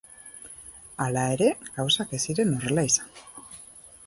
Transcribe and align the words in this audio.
Hala 1.05 1.25
ere, 1.35 1.49
gauzak 1.77 2.17
ez 2.19 2.21
ziren 2.29 2.57
horrela 2.57 2.87
izan. 2.93 3.15